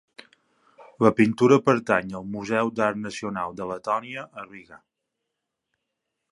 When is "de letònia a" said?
3.61-4.47